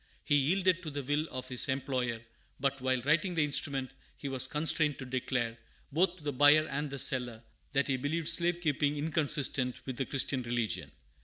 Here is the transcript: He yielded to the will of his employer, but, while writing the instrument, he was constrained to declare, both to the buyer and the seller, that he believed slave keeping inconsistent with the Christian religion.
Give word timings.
He 0.23 0.33
yielded 0.33 0.81
to 0.81 0.89
the 0.89 1.03
will 1.03 1.27
of 1.29 1.47
his 1.47 1.69
employer, 1.69 2.21
but, 2.59 2.81
while 2.81 2.99
writing 3.01 3.35
the 3.35 3.43
instrument, 3.45 3.91
he 4.17 4.27
was 4.29 4.47
constrained 4.47 4.97
to 4.97 5.05
declare, 5.05 5.59
both 5.91 6.15
to 6.17 6.23
the 6.23 6.33
buyer 6.33 6.67
and 6.69 6.89
the 6.89 6.97
seller, 6.97 7.43
that 7.73 7.87
he 7.87 7.97
believed 7.97 8.27
slave 8.27 8.61
keeping 8.61 8.97
inconsistent 8.97 9.75
with 9.85 9.97
the 9.97 10.07
Christian 10.07 10.41
religion. 10.41 10.91